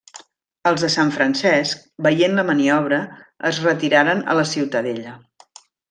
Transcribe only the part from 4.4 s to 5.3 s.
la ciutadella.